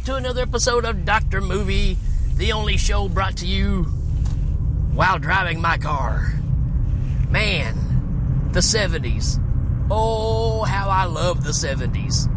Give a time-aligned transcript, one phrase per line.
[0.00, 1.42] back to another episode of Dr.
[1.42, 1.98] Movie,
[2.36, 3.82] the only show brought to you
[4.94, 6.32] while driving my car.
[7.28, 9.38] Man, the 70s.
[9.90, 12.28] Oh, how I love the 70s.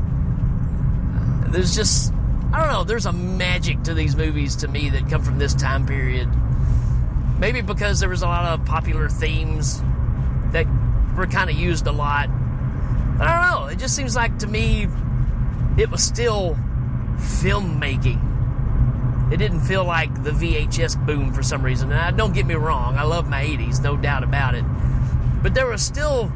[1.45, 2.11] Uh, there's just,
[2.51, 5.53] I don't know, there's a magic to these movies to me that come from this
[5.53, 6.27] time period.
[7.39, 9.81] Maybe because there was a lot of popular themes
[10.51, 10.65] that
[11.15, 12.27] were kind of used a lot.
[12.27, 14.87] I don't know, it just seems like to me
[15.77, 16.57] it was still
[17.17, 18.31] filmmaking.
[19.31, 21.91] It didn't feel like the VHS boom for some reason.
[21.91, 24.63] And I, don't get me wrong, I love my 80s, no doubt about it.
[25.41, 26.31] But there was still,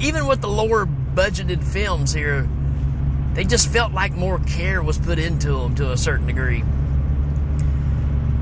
[0.00, 2.48] even with the lower budgeted films here,
[3.34, 6.64] they just felt like more care was put into them to a certain degree.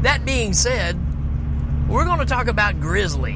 [0.02, 0.96] That being said,
[1.88, 3.34] we're going to talk about Grizzly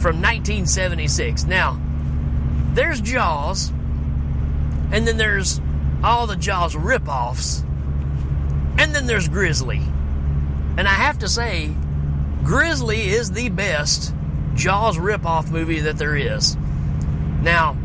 [0.00, 1.44] from 1976.
[1.44, 1.80] Now,
[2.72, 3.70] there's Jaws,
[4.92, 5.60] and then there's
[6.02, 7.62] all the Jaws ripoffs,
[8.78, 9.82] and then there's Grizzly.
[10.76, 11.74] And I have to say,
[12.42, 14.14] Grizzly is the best
[14.54, 16.56] Jaws ripoff movie that there is.
[17.42, 17.76] Now,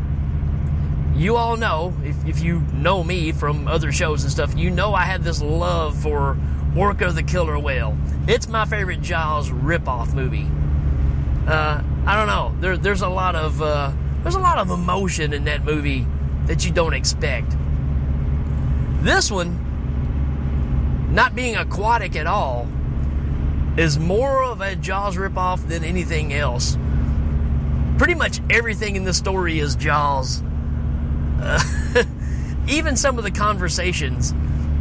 [1.14, 4.94] you all know, if, if you know me from other shows and stuff, you know
[4.94, 6.36] I have this love for
[6.76, 7.96] Orca the Killer Whale.
[8.28, 10.46] It's my favorite Jaws ripoff movie.
[11.46, 12.54] Uh, I don't know.
[12.60, 16.06] There, there's a lot of uh, there's a lot of emotion in that movie
[16.46, 17.56] that you don't expect.
[19.02, 19.64] This one,
[21.12, 22.68] not being aquatic at all,
[23.76, 26.78] is more of a Jaws ripoff than anything else.
[27.98, 30.42] Pretty much everything in the story is Jaws.
[31.40, 31.62] Uh,
[32.68, 34.32] even some of the conversations.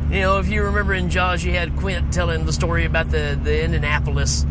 [0.10, 3.40] You know, if you remember in Jaws, you had Quint telling the story about the,
[3.42, 4.46] the Indianapolis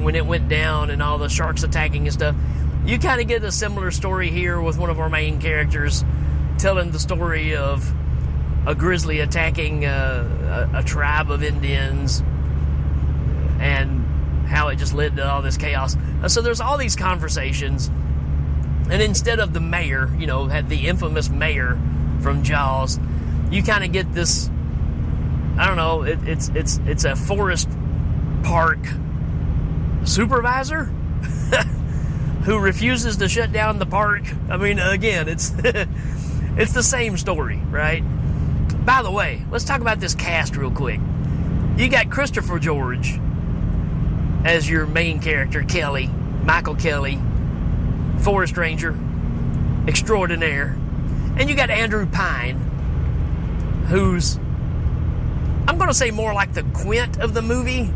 [0.00, 2.34] when it went down and all the sharks attacking and stuff.
[2.84, 6.04] You kind of get a similar story here with one of our main characters
[6.58, 7.92] telling the story of
[8.68, 12.22] a grizzly attacking a, a, a tribe of Indians
[13.58, 14.04] and
[14.46, 15.96] how it just led to all this chaos.
[16.22, 17.88] Uh, so there's all these conversations,
[18.90, 21.78] and instead of the mayor, you know, had the infamous mayor
[22.20, 23.00] from Jaws,
[23.50, 24.50] you kind of get this.
[25.56, 26.02] I don't know.
[26.02, 27.70] It, it's it's it's a forest
[28.42, 28.80] park
[30.04, 30.84] supervisor
[32.44, 34.24] who refuses to shut down the park.
[34.50, 38.04] I mean, again, it's it's the same story, right?
[38.88, 40.98] By the way, let's talk about this cast real quick.
[41.76, 43.20] You got Christopher George
[44.46, 46.06] as your main character, Kelly,
[46.42, 47.20] Michael Kelly,
[48.20, 48.98] forest ranger
[49.86, 50.74] extraordinaire.
[51.36, 52.56] And you got Andrew Prine,
[53.88, 54.38] who's,
[55.68, 57.92] I'm going to say more like the Quint of the movie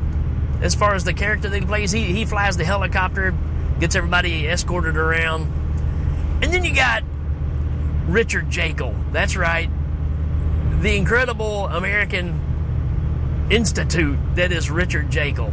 [0.61, 1.91] as far as the character that he plays.
[1.91, 3.35] He, he flies the helicopter,
[3.81, 5.51] gets everybody escorted around.
[6.43, 7.03] And then you got
[8.09, 8.95] Richard Jaeckel.
[9.11, 9.71] That's right
[10.83, 15.53] the incredible American Institute that is Richard Jaeckel.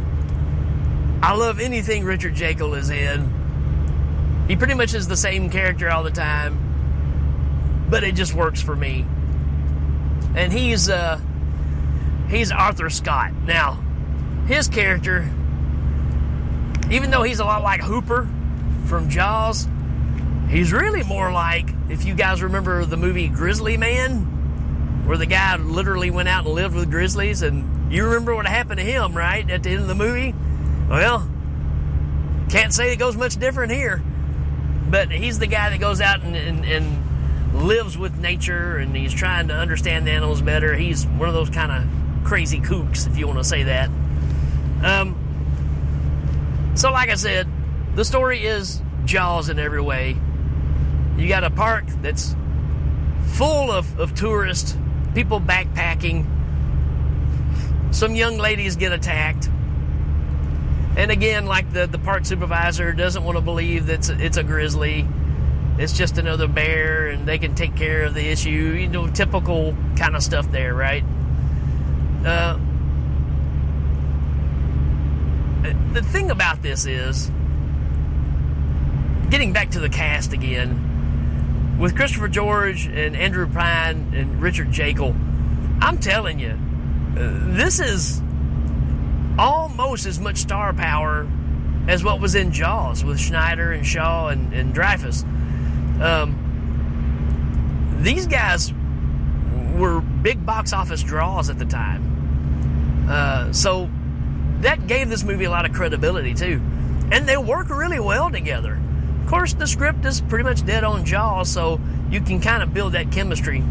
[1.22, 4.44] I love anything Richard Jaeckel is in.
[4.48, 8.74] He pretty much is the same character all the time, but it just works for
[8.74, 9.06] me.
[10.34, 11.20] And he's uh,
[12.28, 13.32] he's Arthur Scott.
[13.32, 13.74] Now,
[14.48, 15.30] his character,
[16.90, 18.28] even though he's a lot like Hooper
[18.86, 19.68] from Jaws,
[20.48, 24.39] he's really more like if you guys remember the movie Grizzly Man
[25.04, 28.78] where the guy literally went out and lived with grizzlies, and you remember what happened
[28.78, 30.34] to him, right, at the end of the movie?
[30.88, 31.28] Well,
[32.48, 34.02] can't say it goes much different here.
[34.88, 39.14] But he's the guy that goes out and, and, and lives with nature, and he's
[39.14, 40.74] trying to understand the animals better.
[40.74, 43.88] He's one of those kind of crazy kooks, if you want to say that.
[44.82, 47.46] Um, so, like I said,
[47.94, 50.16] the story is Jaws in every way.
[51.16, 52.34] You got a park that's
[53.32, 54.76] full of, of tourists
[55.14, 56.24] people backpacking.
[57.92, 59.48] Some young ladies get attacked.
[60.96, 64.36] And again, like the, the park supervisor doesn't want to believe that it's a, it's
[64.36, 65.06] a grizzly.
[65.78, 68.50] It's just another bear and they can take care of the issue.
[68.50, 71.04] You know, typical kind of stuff there, right?
[72.24, 72.58] Uh,
[75.92, 77.30] the thing about this is,
[79.30, 80.89] getting back to the cast again,
[81.80, 85.14] with Christopher George and Andrew Prine and Richard Jaeckel,
[85.80, 88.20] I'm telling you, uh, this is
[89.38, 91.26] almost as much star power
[91.88, 95.22] as what was in Jaws with Scheider and Shaw and, and Dreyfuss.
[96.02, 96.36] Um,
[98.02, 98.74] these guys
[99.74, 103.06] were big box office draws at the time.
[103.08, 103.88] Uh, so
[104.60, 106.60] that gave this movie a lot of credibility too.
[107.10, 108.78] And they work really well together
[109.26, 111.80] course, the script is pretty much dead on Jaws, so
[112.10, 113.62] you can kind of build that chemistry.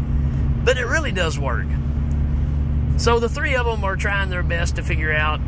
[0.64, 1.66] but it really does work.
[2.96, 5.40] So the three of them are trying their best to figure out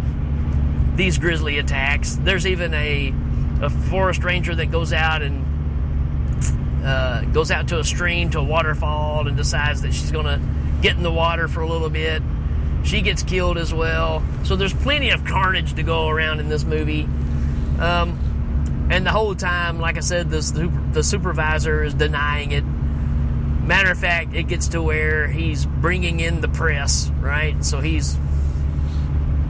[0.96, 2.16] these grizzly attacks.
[2.16, 3.12] There's even a,
[3.60, 5.44] a forest ranger that goes out and
[6.84, 10.40] uh, goes out to a stream, to a waterfall, and decides that she's going to
[10.80, 12.22] get in the water for a little bit.
[12.84, 14.22] She gets killed as well.
[14.44, 17.02] So there's plenty of carnage to go around in this movie.
[17.78, 18.18] Um,
[18.92, 22.60] and the whole time, like I said, this, the supervisor is denying it.
[22.60, 27.64] Matter of fact, it gets to where he's bringing in the press, right?
[27.64, 28.18] So he's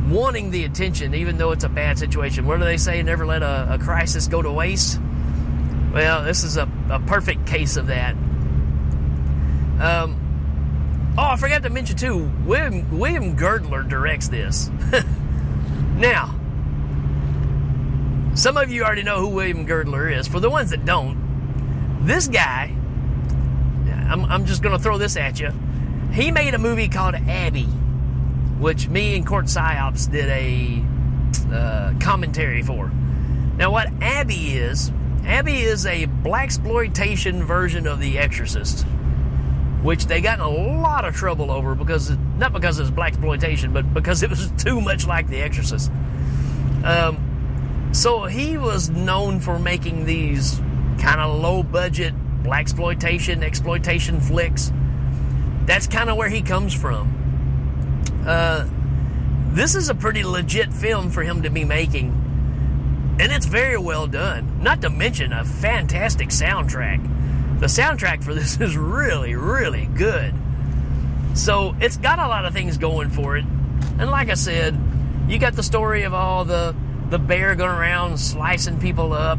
[0.09, 2.47] wanting the attention, even though it's a bad situation.
[2.47, 3.03] What do they say?
[3.03, 5.01] Never let a, a crisis go to waste.
[5.93, 8.13] Well, this is a, a perfect case of that.
[9.81, 12.31] Um, oh, I forgot to mention too.
[12.45, 14.71] William William Girdler directs this.
[15.97, 16.39] now,
[18.35, 20.27] some of you already know who William Girdler is.
[20.27, 22.75] For the ones that don't, this guy
[24.13, 25.51] I'm, I'm just going to throw this at you.
[26.13, 30.85] He made a movie called Abby, which me and Court Psyops did a
[31.55, 32.89] uh, commentary for.
[33.57, 34.93] Now, what Abby is,
[35.25, 38.87] Abby is a black exploitation version of The Exorcist,
[39.83, 43.13] which they got in a lot of trouble over because not because it was black
[43.13, 45.91] exploitation, but because it was too much like The Exorcist.
[46.85, 47.32] Um,
[47.93, 50.59] so he was known for making these
[50.99, 54.73] kind of low budget black exploitation, exploitation flicks.
[55.67, 57.19] That's kind of where he comes from.
[58.27, 58.67] Uh,
[59.51, 62.11] this is a pretty legit film for him to be making,
[63.21, 64.63] and it's very well done.
[64.63, 67.61] Not to mention a fantastic soundtrack.
[67.61, 70.35] The soundtrack for this is really, really good.
[71.35, 73.45] So it's got a lot of things going for it.
[73.99, 74.79] And like I said,
[75.29, 76.75] you got the story of all the
[77.13, 79.39] the bear going around slicing people up,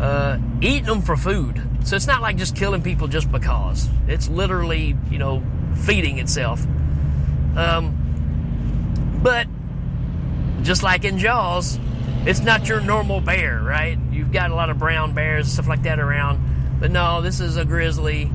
[0.00, 1.60] uh, eating them for food.
[1.82, 3.88] So it's not like just killing people just because.
[4.06, 5.42] It's literally, you know,
[5.74, 6.64] feeding itself.
[7.56, 9.48] Um, but
[10.62, 11.80] just like in Jaws,
[12.26, 13.98] it's not your normal bear, right?
[14.12, 16.78] You've got a lot of brown bears and stuff like that around.
[16.78, 18.30] But no, this is a grizzly.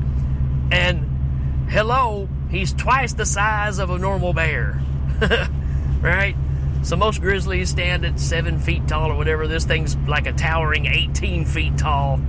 [0.70, 4.82] And hello, he's twice the size of a normal bear.
[6.02, 6.36] right?
[6.82, 9.46] So most grizzlies stand at seven feet tall or whatever.
[9.46, 12.20] This thing's like a towering 18 feet tall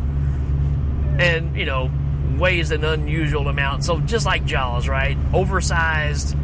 [1.19, 1.91] and you know
[2.37, 3.83] weighs an unusual amount.
[3.83, 5.17] So just like Jaws, right?
[5.33, 6.35] Oversized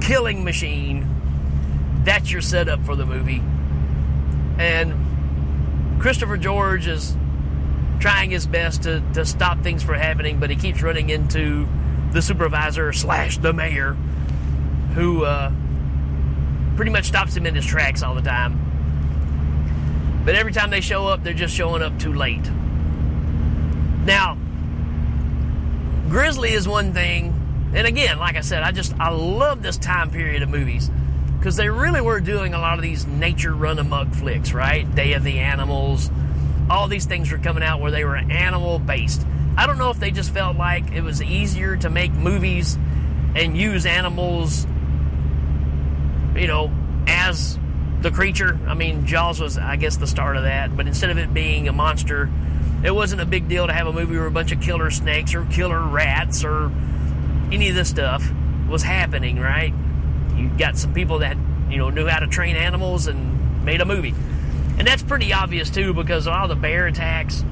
[0.00, 1.06] killing machine.
[2.04, 3.42] That's your setup for the movie.
[4.58, 7.16] And Christopher George is
[8.00, 11.68] trying his best to, to stop things from happening, but he keeps running into
[12.12, 13.94] the supervisor slash the mayor,
[14.94, 15.50] who uh,
[16.78, 20.22] pretty much stops him in his tracks all the time.
[20.24, 22.48] But every time they show up, they're just showing up too late.
[24.04, 24.38] Now,
[26.08, 27.34] Grizzly is one thing,
[27.74, 30.88] and again, like I said, I just I love this time period of movies
[31.36, 34.88] because they really were doing a lot of these nature run amok flicks, right?
[34.94, 36.12] Day of the Animals,
[36.70, 39.26] all these things were coming out where they were animal based.
[39.56, 42.78] I don't know if they just felt like it was easier to make movies
[43.34, 44.64] and use animals,
[46.38, 46.70] you know,
[47.06, 47.58] as
[48.00, 48.58] the creature.
[48.66, 51.68] I mean, Jaws was, I guess, the start of that, but instead of it being
[51.68, 52.30] a monster,
[52.84, 55.34] it wasn't a big deal to have a movie where a bunch of killer snakes
[55.34, 56.70] or killer rats or
[57.50, 58.24] any of this stuff
[58.68, 59.72] was happening, right?
[60.36, 61.36] You got some people that,
[61.70, 64.14] you know, knew how to train animals and made a movie.
[64.78, 67.44] And that's pretty obvious too because a lot of the bear attacks,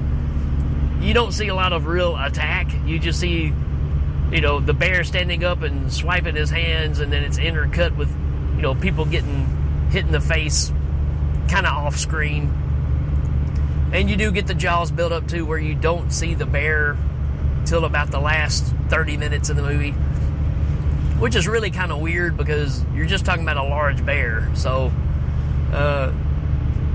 [1.01, 2.67] you don't see a lot of real attack.
[2.85, 3.53] You just see,
[4.31, 8.15] you know, the bear standing up and swiping his hands, and then it's intercut with,
[8.57, 9.45] you know, people getting
[9.91, 10.71] hit in the face
[11.47, 12.51] kind of off screen
[13.91, 16.97] and you do get the jaws built up too, where you don't see the bear
[17.65, 19.91] till about the last 30 minutes of the movie,
[21.19, 24.49] which is really kind of weird because you're just talking about a large bear.
[24.55, 24.91] So
[25.71, 26.11] uh,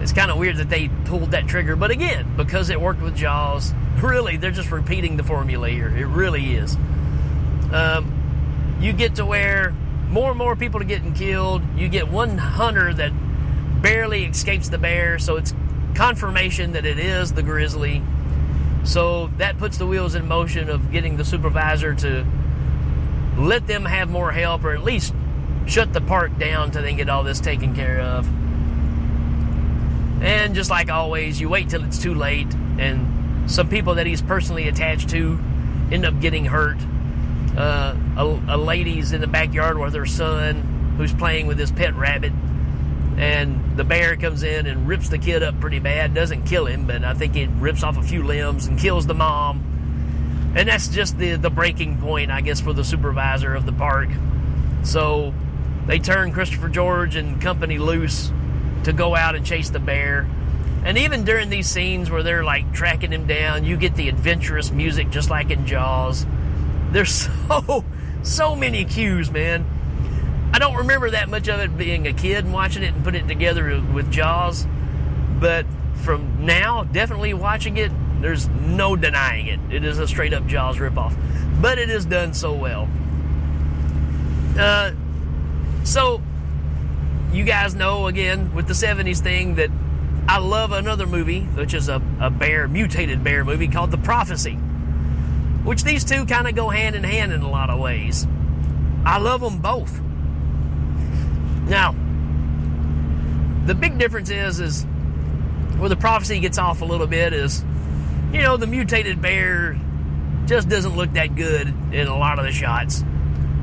[0.00, 1.76] it's kind of weird that they pulled that trigger.
[1.76, 5.88] But again, because it worked with Jaws, really, they're just repeating the formula here.
[5.88, 6.76] It really is.
[7.73, 9.73] Um, you get to where
[10.12, 11.62] more and more people are getting killed.
[11.75, 13.12] You get one hunter that
[13.81, 15.54] barely escapes the bear, so it's
[15.95, 18.02] confirmation that it is the grizzly.
[18.85, 22.26] So that puts the wheels in motion of getting the supervisor to
[23.38, 25.14] let them have more help or at least
[25.66, 28.28] shut the park down until they get all this taken care of.
[30.23, 34.21] And just like always, you wait till it's too late, and some people that he's
[34.21, 35.40] personally attached to
[35.90, 36.76] end up getting hurt.
[37.56, 41.94] Uh, a, a lady's in the backyard with her son who's playing with his pet
[41.94, 42.32] rabbit
[43.16, 46.14] and the bear comes in and rips the kid up pretty bad.
[46.14, 49.14] Doesn't kill him, but I think it rips off a few limbs and kills the
[49.14, 50.52] mom.
[50.56, 54.09] and that's just the the breaking point, I guess, for the supervisor of the park.
[54.82, 55.32] So
[55.87, 58.30] they turn Christopher George and company loose
[58.85, 60.28] to go out and chase the bear.
[60.85, 64.71] And even during these scenes where they're like tracking him down, you get the adventurous
[64.71, 66.26] music just like in Jaws.
[66.92, 67.12] There's
[67.49, 67.84] so
[68.22, 69.66] so many cues, man.
[70.54, 73.25] I don't remember that much of it being a kid and watching it and putting
[73.25, 74.66] it together with Jaws,
[75.40, 75.64] but
[76.02, 79.61] from now, definitely watching it, there's no denying it.
[79.70, 81.16] It is a straight up Jaws ripoff,
[81.61, 82.88] but it is done so well.
[84.58, 84.92] Uh,
[85.84, 86.20] so,
[87.32, 89.70] you guys know again with the 70s thing that
[90.28, 94.58] I love another movie, which is a, a bear, mutated bear movie called The Prophecy,
[95.64, 98.26] which these two kind of go hand in hand in a lot of ways.
[99.04, 100.00] I love them both.
[101.69, 101.92] Now,
[103.66, 104.85] the big difference is, is
[105.76, 107.64] where the prophecy gets off a little bit is,
[108.33, 109.78] you know, the mutated bear
[110.47, 113.04] just doesn't look that good in a lot of the shots.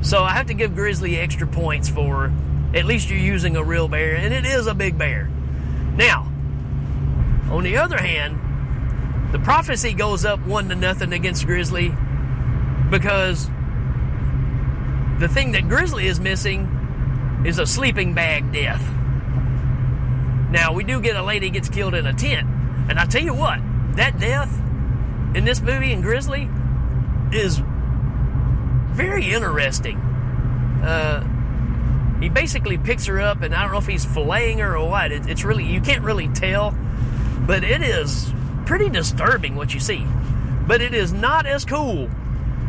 [0.02, 2.32] So I have to give Grizzly extra points for
[2.74, 5.28] at least you're using a real bear, and it is a big bear.
[5.96, 6.30] Now,
[7.50, 8.38] on the other hand,
[9.32, 11.94] the prophecy goes up one to nothing against Grizzly
[12.90, 13.46] because
[15.18, 18.82] the thing that Grizzly is missing is a sleeping bag death.
[20.50, 22.48] Now, we do get a lady gets killed in a tent,
[22.88, 23.60] and I tell you what,
[23.96, 24.52] that death
[25.34, 26.48] in this movie in Grizzly
[27.32, 27.60] is
[28.90, 29.96] very interesting.
[30.82, 34.90] Uh, he basically picks her up, and I don't know if he's filleting her or
[34.90, 35.12] what.
[35.12, 36.76] It, it's really, you can't really tell,
[37.46, 38.32] but it is
[38.70, 40.06] pretty disturbing what you see.
[40.68, 42.08] But it is not as cool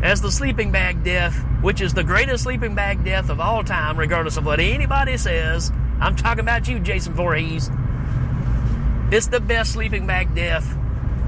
[0.02, 4.00] as the sleeping bag death, which is the greatest sleeping bag death of all time,
[4.00, 5.72] regardless of what anybody says.
[6.00, 7.70] I'm talking about you, Jason Voorhees.
[9.12, 10.76] It's the best sleeping bag death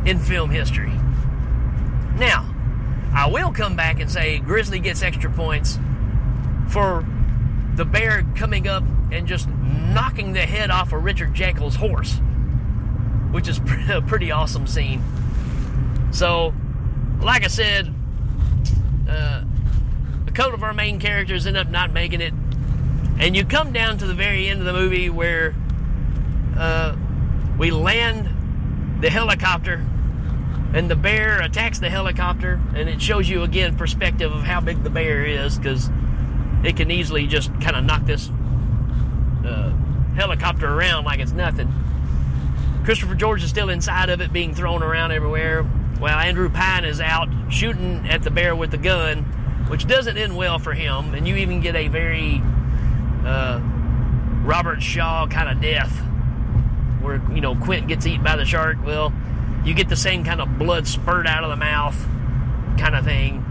[0.07, 0.93] in film history.
[2.17, 2.51] Now,
[3.13, 5.77] I will come back and say Grizzly gets extra points
[6.69, 7.05] for
[7.75, 12.19] the bear coming up and just knocking the head off of Richard Jaeckel's horse,
[13.33, 13.59] which is
[13.89, 15.03] a pretty awesome scene.
[16.11, 16.53] So,
[17.21, 17.93] like I said,
[19.09, 19.43] uh,
[20.25, 22.33] a couple of our main characters end up not making it,
[23.19, 25.55] and you come down to the very end of the movie where
[26.55, 26.95] uh,
[27.57, 29.83] we land the helicopter
[30.73, 34.81] and the bear attacks the helicopter and it shows you again perspective of how big
[34.83, 35.89] the bear is because
[36.63, 38.29] it can easily just kind of knock this
[39.45, 39.71] uh,
[40.15, 41.71] helicopter around like it's nothing
[42.83, 46.99] christopher george is still inside of it being thrown around everywhere while andrew prine is
[46.99, 49.23] out shooting at the bear with the gun
[49.69, 52.41] which doesn't end well for him and you even get a very
[53.25, 53.59] uh,
[54.43, 55.91] robert shaw kind of death
[57.01, 59.13] where you know quint gets eaten by the shark well
[59.63, 61.95] you get the same kind of blood spurt out of the mouth
[62.77, 63.45] kind of thing.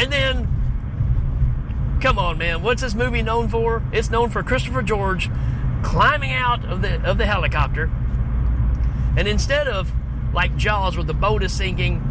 [0.00, 3.82] And then, come on, man, what's this movie known for?
[3.92, 5.30] It's known for Christopher George
[5.82, 7.90] climbing out of the of the helicopter,
[9.16, 9.90] and instead of
[10.32, 12.02] like Jaws, where the boat is sinking,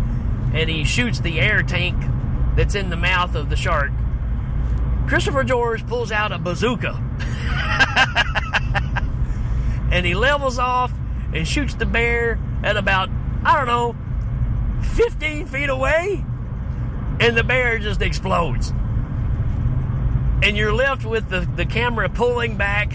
[0.53, 1.97] and he shoots the air tank
[2.55, 3.91] that's in the mouth of the shark,
[5.07, 6.93] Christopher George pulls out a bazooka,
[9.91, 10.93] and he levels off
[11.33, 13.09] and shoots the bear at about,
[13.43, 13.95] I don't know,
[14.95, 16.23] 15 feet away,
[17.19, 18.71] and the bear just explodes.
[20.41, 22.93] And you're left with the, the camera pulling back,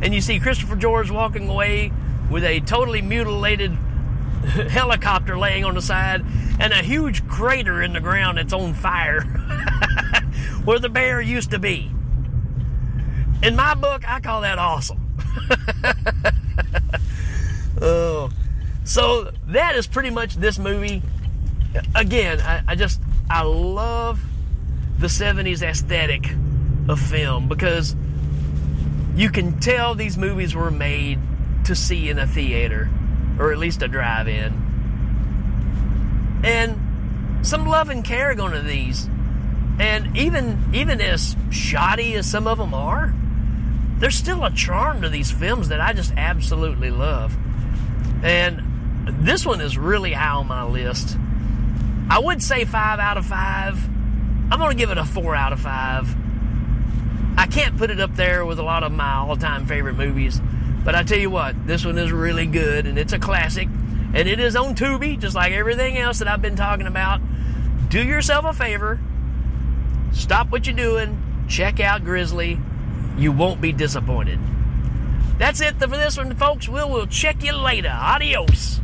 [0.00, 1.92] and you see Christopher George walking away
[2.32, 3.70] with a totally mutilated
[4.70, 6.24] helicopter laying on the side
[6.58, 9.20] and a huge crater in the ground that's on fire
[10.64, 11.90] where the bear used to be.
[13.42, 14.98] In my book, I call that awesome.
[17.80, 18.30] oh,
[18.84, 21.02] so that is pretty much this movie.
[21.94, 24.20] Again, I, I just I love
[24.98, 26.34] the 70s aesthetic
[26.88, 27.94] of film because
[29.16, 31.18] you can tell these movies were made
[31.64, 32.88] to see in a theater
[33.38, 34.52] or at least a drive-in.
[36.44, 39.08] And some love and care going to these.
[39.78, 43.14] And even even as shoddy as some of them are,
[43.98, 47.36] there's still a charm to these films that I just absolutely love.
[48.22, 48.62] And
[49.24, 51.16] this one is really high on my list.
[52.10, 53.78] I would say five out of five.
[54.50, 56.14] I'm going to give it a four out of five.
[57.38, 60.40] I can't put it up there with a lot of my all time favorite movies,
[60.84, 63.68] but I tell you what, this one is really good and it's a classic.
[64.14, 67.20] And it is on Tubi, just like everything else that I've been talking about.
[67.88, 68.98] Do yourself a favor,
[70.12, 72.58] stop what you're doing, check out Grizzly.
[73.16, 74.38] You won't be disappointed.
[75.38, 76.68] That's it for this one, folks.
[76.68, 77.90] We'll, we'll check you later.
[77.90, 78.80] Adios.